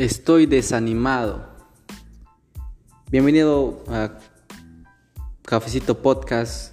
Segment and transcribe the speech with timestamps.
[0.00, 1.46] Estoy desanimado.
[3.10, 4.16] Bienvenido a
[5.42, 6.72] Cafecito Podcast,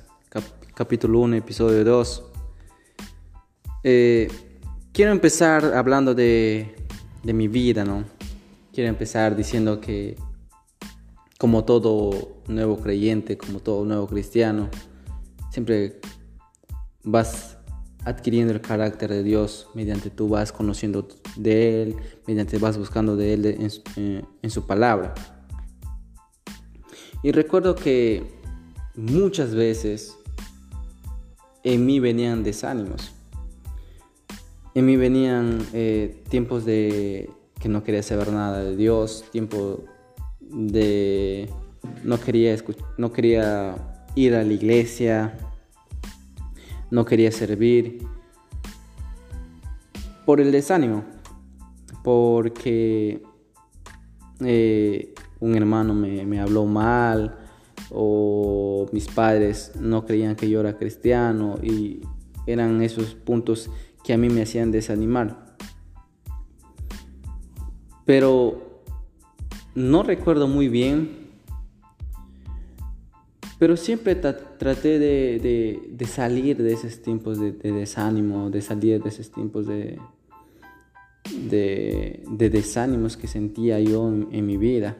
[0.73, 2.23] capítulo 1, episodio 2.
[3.83, 4.31] Eh,
[4.93, 6.73] quiero empezar hablando de,
[7.21, 8.05] de mi vida, ¿no?
[8.71, 10.15] Quiero empezar diciendo que
[11.37, 14.69] como todo nuevo creyente, como todo nuevo cristiano,
[15.51, 15.99] siempre
[17.03, 17.56] vas
[18.07, 23.33] adquiriendo el carácter de Dios mediante tú vas conociendo de Él, mediante vas buscando de
[23.33, 25.13] Él eh, en, su palabra.
[27.21, 28.23] Y recuerdo que
[28.95, 30.15] muchas veces
[31.65, 33.11] en mí venían desánimos.
[34.73, 39.83] En mí venían eh, tiempos de que no quería saber nada de Dios, tiempo
[40.39, 41.49] de
[42.05, 42.55] no quería,
[42.97, 43.75] no quería
[44.15, 45.37] ir a la iglesia,
[46.91, 48.05] no quería servir
[50.25, 51.03] por el desánimo,
[52.03, 53.21] porque
[54.41, 57.37] eh, un hermano me, habló mal
[57.89, 62.01] o mis padres no creían que yo era cristiano y
[62.45, 63.69] eran esos puntos
[64.03, 65.55] que a mí me hacían desanimar.
[68.05, 68.83] Pero
[69.75, 71.26] no recuerdo muy bien
[73.59, 79.65] pero siempre traté de, salir de esos tiempos de, desánimo, de salir de esos tiempos
[79.65, 79.99] de,
[81.49, 84.97] de, desánimos que sentía yo en, mi vida.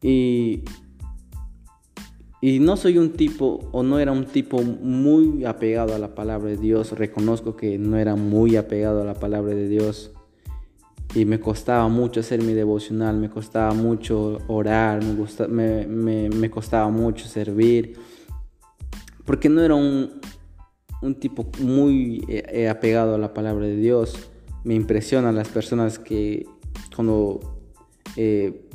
[0.00, 0.62] Y
[2.60, 6.58] no soy un tipo, o no era un tipo muy apegado a la palabra de
[6.58, 6.92] Dios.
[6.92, 10.15] Reconozco que no era muy apegado a la palabra de Dios
[11.14, 15.02] y me costaba mucho hacer mi devocional, me costaba mucho orar,
[15.48, 17.98] me, me, costaba mucho servir,
[19.24, 20.20] porque no era un,
[21.02, 24.28] un tipo muy eh, eh, apegado a la palabra de Dios.
[24.64, 26.46] Me impresionan las personas que
[26.94, 27.40] cuando
[28.16, 28.66] eh,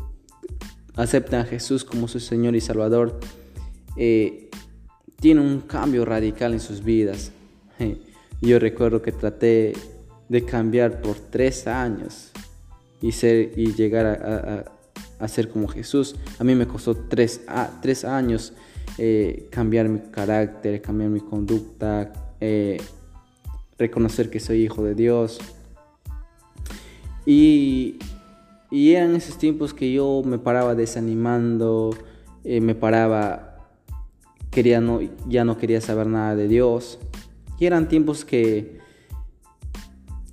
[0.96, 3.20] aceptan a Jesús como su Señor y Salvador,
[3.96, 7.32] tienen un cambio radical en sus vidas.
[8.42, 9.74] Yo recuerdo que traté
[10.32, 12.32] de cambiar por tres años
[13.02, 14.06] y, ser, y llegar
[15.20, 16.16] a, ser como Jesús.
[16.40, 17.42] A mí me costó tres,
[17.82, 18.54] tres años
[18.98, 22.82] eh, cambiar mi carácter, cambiar mi conducta, eh,
[23.78, 25.38] reconocer que soy hijo de Dios.
[27.26, 28.00] Y,
[28.72, 31.94] y eran esos tiempos que yo me paraba desanimando,
[32.46, 33.58] eh, me paraba,
[34.50, 37.00] quería no, ya no quería saber nada de Dios.
[37.60, 38.81] Y eran tiempos que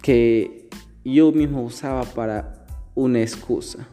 [0.08, 0.70] que
[1.04, 3.86] yo mismo usaba para una excusa.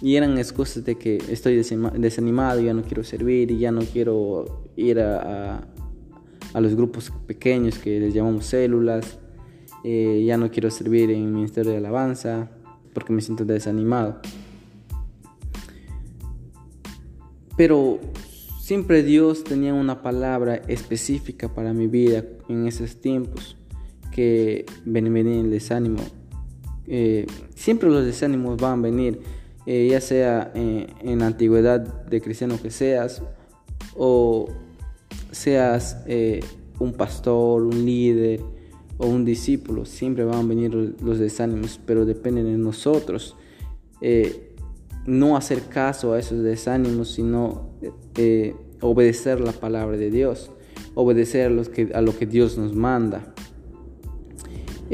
[0.00, 5.00] Y eran excusas de que estoy desanimado, ya no quiero servir, ya no quiero ir
[5.00, 5.66] a,
[6.52, 9.18] a, los grupos pequeños que les llamamos células,
[9.82, 12.52] eh, ya no quiero servir en el Ministerio de Alabanza
[12.92, 14.20] porque me siento desanimado.
[17.56, 17.98] Pero
[18.60, 23.56] siempre Dios tenía una palabra específica para mi vida en esos tiempos
[24.14, 25.98] que ven, venir el desánimo.
[26.86, 27.26] Eh,
[27.56, 29.20] siempre los desánimos van a venir,
[29.66, 33.22] eh, ya sea eh, en la antigüedad de cristiano que seas,
[33.96, 34.48] o
[35.32, 35.98] seas
[36.78, 38.40] un pastor, un líder
[38.98, 43.36] o un discípulo, siempre van a venir los desánimos, pero dependen de nosotros.
[45.06, 47.70] no hacer caso a esos desánimos, sino
[48.80, 50.50] obedecer la palabra de Dios,
[50.94, 53.34] obedecer los que, a lo que Dios nos manda.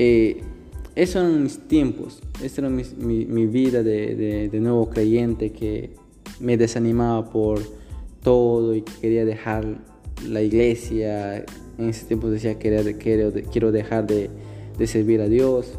[0.02, 0.40] Eh,
[0.94, 5.90] esos eran mis tiempos, esa era mi, vida de, nuevo creyente que
[6.40, 7.60] me desanimaba por
[8.22, 9.76] todo y quería dejar
[10.26, 11.44] la iglesia.
[11.76, 14.30] En ese tiempo decía que quiero, dejar de,
[14.86, 15.74] servir a Dios.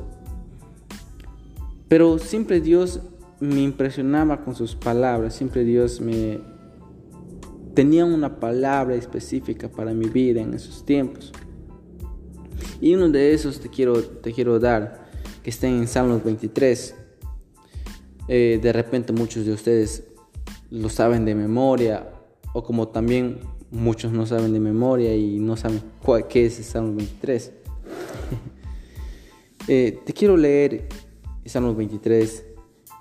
[1.88, 3.02] Pero siempre Dios
[3.40, 6.42] me impresionaba con sus palabras, siempre Dios me
[7.74, 11.34] tenía una palabra específica para mi vida en esos tiempos.
[12.82, 15.06] Y uno de esos te quiero, te quiero dar,
[15.44, 16.96] que está en Salmos 23.
[18.28, 20.04] Eh, de repente muchos de ustedes
[20.72, 22.12] lo saben de memoria,
[22.54, 23.40] o como también
[23.70, 27.52] muchos no saben de memoria y no saben cuál, qué es el Salmos 23.
[29.68, 30.90] Eh, te quiero leer
[31.46, 32.46] Salmos 23.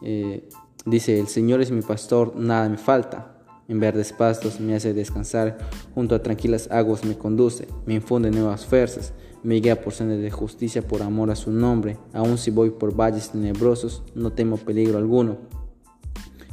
[0.02, 0.46] Eh,
[0.84, 3.29] dice, el Señor es mi pastor, nada me falta.
[3.70, 5.56] En verdes pastos me hace descansar,
[5.94, 10.30] junto a tranquilas aguas me conduce, me infunde nuevas fuerzas me guía por sendas de
[10.30, 11.96] justicia por amor a su nombre.
[12.12, 15.38] Aun si voy por valles tenebrosos, no temo peligro alguno,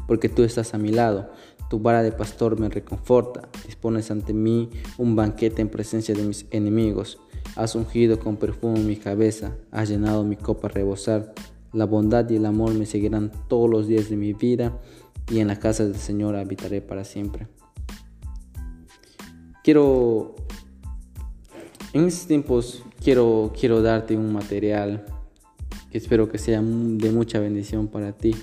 [0.07, 1.29] porque tú estás a mi lado.
[1.69, 3.49] Tu vara de pastor me reconforta.
[3.65, 7.19] Dispones ante mí un banquete en presencia de mis enemigos.
[7.57, 11.33] Has ungido con perfume mi cabeza, has llenado mi copa a rebosar.
[11.73, 14.79] La bondad y el amor me seguirán todos los días de mi vida
[15.29, 17.47] y en la casa del Señor habitaré para siempre.
[19.63, 20.35] Quiero,
[21.93, 25.05] en estos tiempos, quiero, quiero darte un material
[25.91, 28.35] que espero que sea de mucha bendición para ti,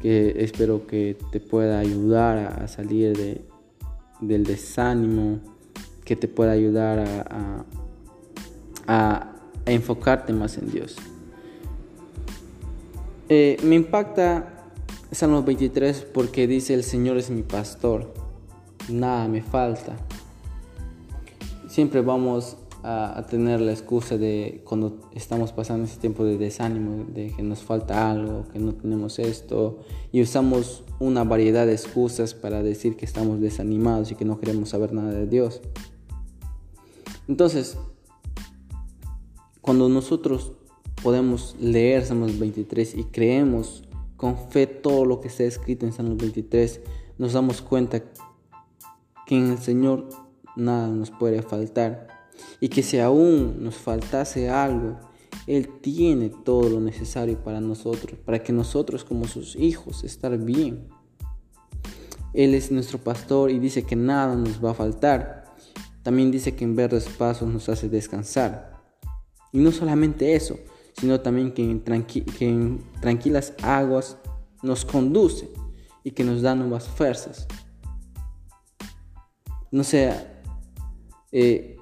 [0.00, 3.42] que espero que te pueda ayudar a salir de,
[4.20, 5.40] del desánimo,
[6.04, 7.64] que te pueda ayudar a,
[8.86, 9.34] a,
[9.66, 10.96] enfocarte más en Dios.
[13.28, 14.57] Eh, me impacta
[15.10, 18.12] Salmo 23 porque dice el Señor es mi pastor,
[18.90, 19.96] nada me falta.
[21.66, 27.32] Siempre vamos a, tener la excusa de cuando estamos pasando ese tiempo de desánimo, de
[27.34, 29.78] que nos falta algo, que no tenemos esto,
[30.12, 34.68] y usamos una variedad de excusas para decir que estamos desanimados y que no queremos
[34.68, 35.62] saber nada de Dios.
[37.28, 37.78] Entonces,
[39.62, 40.52] cuando nosotros
[41.02, 43.87] podemos leer Salmos 23 y creemos
[44.18, 46.80] con fe todo lo que está escrito en Salmos 23,
[47.18, 48.02] nos damos cuenta
[49.26, 50.08] que en el Señor
[50.56, 52.08] nada nos puede faltar
[52.60, 54.98] y que si aún nos faltase algo,
[55.46, 60.88] Él tiene todo lo necesario para nosotros, para que nosotros como sus hijos estar bien.
[62.34, 65.44] Él es nuestro pastor y dice que nada nos va a faltar.
[66.02, 68.82] También dice que en verdes pasos nos hace descansar.
[69.52, 70.58] Y no solamente eso,
[71.00, 71.62] sino también que
[72.40, 74.16] en, tranquilas aguas
[74.62, 75.48] nos conduce
[76.02, 77.46] y que nos da nuevas fuerzas.
[79.70, 80.42] No sea,
[81.30, 81.76] eh,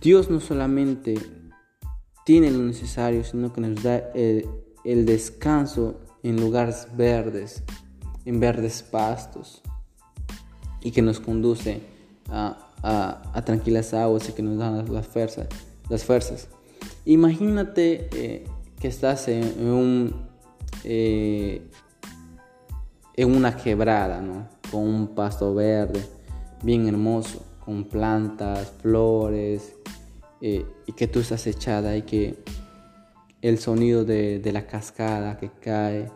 [0.00, 1.14] Dios no solamente
[2.24, 7.62] tiene lo necesario, sino que nos da el, descanso en lugares verdes,
[8.24, 9.62] en verdes pastos,
[10.80, 11.80] y que nos conduce
[12.28, 12.58] a,
[13.44, 15.48] tranquilas aguas y que nos da las fuerzas.
[15.88, 16.48] Las fuerzas.
[17.04, 18.44] Imagínate eh,
[18.78, 19.42] que estás eh,
[23.16, 24.48] en una quebrada, ¿no?
[24.70, 26.00] con un pasto verde,
[26.62, 29.74] bien hermoso, con plantas, flores,
[30.40, 32.38] eh, y que tú estás echada y que
[33.42, 36.08] el sonido de, la cascada que cae,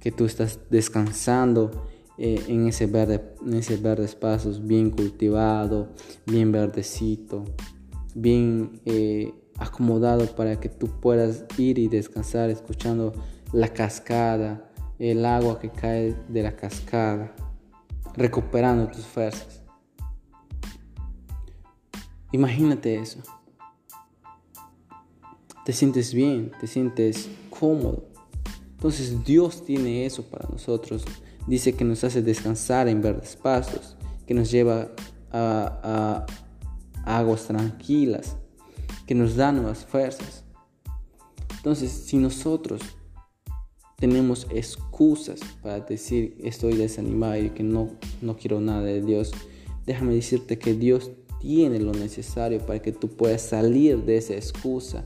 [0.00, 5.88] que tú estás descansando en, ese verde, en ese verde espacios bien cultivado,
[6.26, 7.44] bien verdecito,
[8.14, 8.80] bien
[9.60, 13.12] acomodado para que tú puedas ir y descansar escuchando
[13.52, 14.68] la cascada,
[14.98, 17.32] el agua que cae de la cascada,
[18.16, 19.62] recuperando tus fuerzas.
[22.32, 23.20] Imagínate eso
[25.70, 28.08] te sientes bien, te sientes cómodo.
[28.72, 31.04] Entonces Dios tiene eso para nosotros.
[31.46, 33.96] Dice que nos hace descansar en verdes pastos,
[34.26, 34.88] que nos lleva
[35.30, 36.26] a,
[37.04, 38.36] aguas tranquilas,
[39.10, 40.44] que nos da nuevas fuerzas.
[41.56, 42.80] Entonces, si nosotros
[43.96, 47.90] tenemos excusas para decir estoy desanimado y que no,
[48.22, 49.32] no quiero nada de Dios,
[49.84, 51.10] déjame decirte que Dios
[51.40, 55.04] tiene lo necesario para que tú puedas salir de esa excusa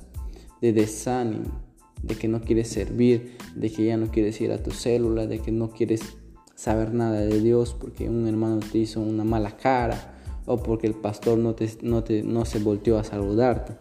[0.61, 1.62] de desánimo,
[2.03, 5.39] de que no quieres servir, de que ya no quieres ir a tu célula, de
[5.39, 6.03] que no quieres
[6.55, 10.14] saber nada de Dios porque un hermano te hizo una mala cara
[10.46, 13.77] o porque el pastor no, te, no, te, no se volteó a saludarte.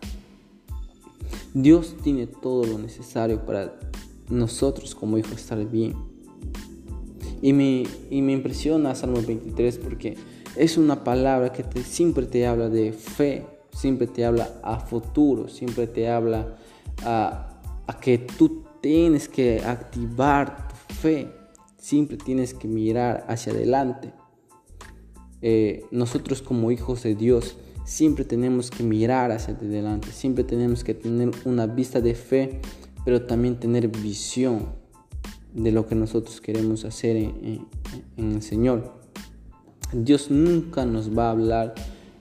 [1.53, 3.79] Dios tiene todo lo necesario para
[4.29, 5.93] nosotros como hijos estar bien.
[7.41, 10.17] Y me, y me impresiona Salmo 23 porque
[10.55, 15.87] es una palabra que siempre te habla de fe, siempre te habla a futuro, siempre
[15.87, 16.55] te habla
[17.03, 17.49] a,
[18.01, 21.27] que tú tienes que activar tu fe,
[21.77, 24.13] siempre tienes que mirar hacia adelante.
[25.45, 30.93] Eh, nosotros como hijos de Dios siempre tenemos que mirar hacia adelante, siempre tenemos que
[30.93, 32.61] tener una vista de fe,
[33.03, 34.67] pero también tener visión
[35.53, 37.67] de lo que nosotros queremos hacer en,
[38.15, 38.93] en el Señor.
[39.91, 41.75] Dios nunca nos va a hablar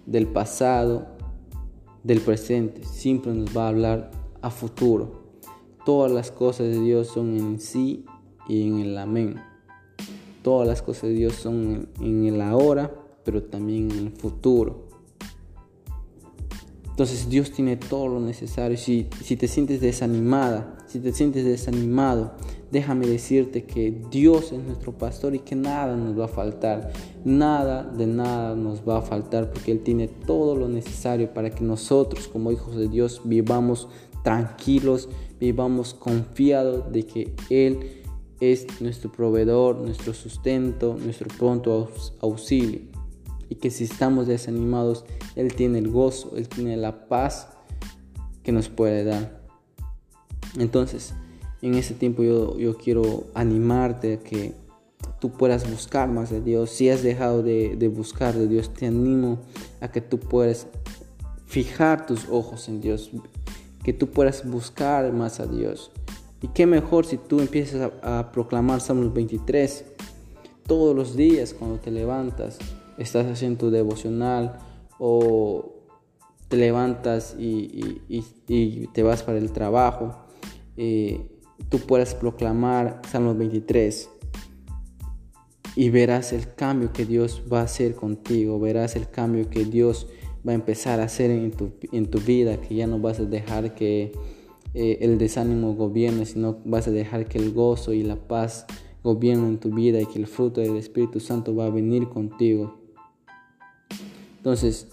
[0.05, 1.07] del pasado,
[2.03, 4.11] del presente, siempre nos va a hablar
[4.41, 5.23] a futuro.
[5.87, 8.05] Todas las cosas de Dios son en sí
[8.49, 9.37] y en el amén.
[10.43, 12.93] Todas las cosas de Dios son en el ahora,
[13.25, 14.93] pero también en el futuro.
[16.93, 18.77] Entonces Dios tiene todo lo necesario.
[18.77, 22.33] Si, si te sientes desanimada, si te sientes desanimado,
[22.71, 26.93] déjame decirte que Dios es nuestro pastor y que nada nos va a faltar.
[27.25, 31.65] Nada de nada nos va a faltar porque Él tiene todo lo necesario para que
[31.65, 33.89] nosotros como hijos de Dios vivamos
[34.23, 35.09] tranquilos,
[35.41, 38.03] vivamos confiados de que Él
[38.39, 41.89] es nuestro proveedor, nuestro sustento, nuestro pronto
[42.21, 42.92] auxilio.
[43.53, 45.05] Y que si estamos desanimados,
[45.37, 47.49] Él tiene el gozo, Él tiene la paz
[48.43, 49.43] que nos puede dar.
[50.59, 51.13] Entonces,
[51.61, 54.55] en este tiempo yo, yo quiero animarte a que
[55.21, 56.71] tú puedas buscar más de Dios.
[56.71, 59.39] Si has dejado de, de, buscar de Dios, te animo
[59.83, 60.67] a que tú puedas
[61.45, 63.11] fijar tus ojos en Dios,
[63.85, 65.91] que tú puedas buscar más a Dios.
[66.41, 69.85] Y qué mejor si tú empiezas a, proclamar Salmos 23
[70.67, 72.59] todos los días cuando te levantas,
[72.99, 74.59] estás haciendo tu devocional
[74.99, 75.73] o
[76.49, 78.01] te levantas y,
[78.93, 80.15] te vas para el trabajo,
[80.77, 81.27] eh,
[81.69, 84.11] tú puedas proclamar Salmos 23
[85.75, 90.07] y verás el cambio que Dios va a hacer contigo, verás el cambio que Dios
[90.47, 93.25] va a empezar a hacer en tu, en tu vida, que ya no vas a
[93.25, 94.13] dejar que
[94.75, 98.67] eh, el desánimo gobierne, sino vas a dejar que el gozo y la paz
[99.03, 102.82] gobiernen en tu vida y que el fruto del Espíritu Santo va a venir contigo.
[104.43, 104.89] Entonces,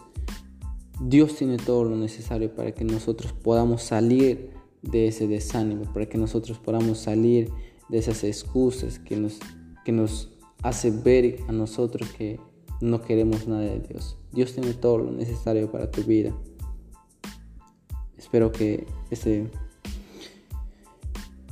[1.01, 4.51] Dios tiene todo lo necesario para que nosotros podamos salir
[4.83, 7.51] de ese desánimo, para que nosotros podamos salir
[7.89, 9.39] de esas excusas que nos,
[9.83, 10.29] que nos
[10.61, 12.39] hace ver a nosotros que
[12.79, 14.17] no queremos nada de Dios.
[14.31, 16.31] Dios tiene todo lo necesario para tu vida.
[18.19, 19.49] Espero que este,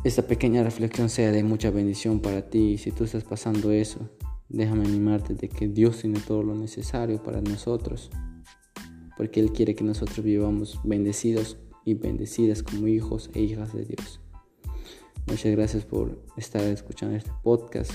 [0.04, 2.78] esta pequeña reflexión sea de mucha bendición para ti.
[2.78, 4.08] Si tú estás pasando eso,
[4.50, 8.10] déjame animarte de que Dios tiene todo lo necesario para nosotros.
[9.18, 14.20] Porque Él quiere que nosotros vivamos bendecidos y bendecidas como hijos e hijas de Dios.
[15.28, 17.92] Muchas gracias por estar escuchando este podcast.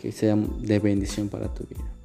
[0.00, 1.96] Que sea de bendición para tu vida.